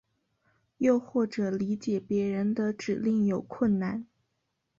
[0.79, 4.07] 又或者理解别人的指令有困难。